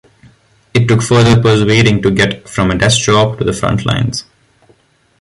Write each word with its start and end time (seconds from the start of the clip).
It 0.73 0.87
took 0.87 1.03
further 1.03 1.39
persuading 1.39 2.01
to 2.01 2.09
get 2.09 2.49
from 2.49 2.71
a 2.71 2.75
desk 2.75 3.01
job 3.03 3.37
to 3.37 3.43
the 3.43 3.53
front 3.53 3.85
lines. 3.85 4.23